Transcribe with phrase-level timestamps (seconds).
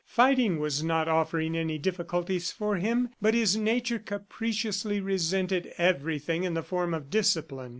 [0.07, 6.55] Fighting was not offering any difficulties for him but his nature capriciously resented everything in
[6.55, 7.69] the form of discipline.